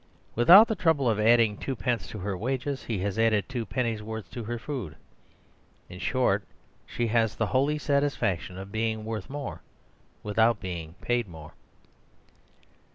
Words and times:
Without 0.33 0.67
the 0.67 0.73
trouble 0.75 1.07
of 1.07 1.19
adding 1.19 1.57
twopence 1.57 2.07
to 2.07 2.17
her 2.17 2.35
wages, 2.35 2.85
he 2.85 2.97
has 2.97 3.19
added 3.19 3.47
twopenny 3.47 4.01
worth 4.01 4.31
to 4.31 4.43
her 4.45 4.57
food. 4.57 4.95
In 5.89 5.99
short, 5.99 6.43
she 6.87 7.05
has 7.09 7.35
the 7.35 7.45
holy 7.45 7.77
satisfaction 7.77 8.57
of 8.57 8.71
being 8.71 9.05
worth 9.05 9.29
more 9.29 9.61
without 10.23 10.59
being 10.59 10.95
paid 11.01 11.27
more. 11.27 11.53